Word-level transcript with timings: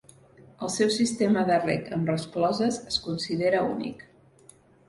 El 0.67 0.71
seu 0.75 0.89
sistema 0.95 1.43
de 1.51 1.59
reg 1.67 1.93
amb 1.97 2.11
rescloses 2.13 2.81
es 2.93 3.01
considera 3.07 3.63
únic. 3.77 4.03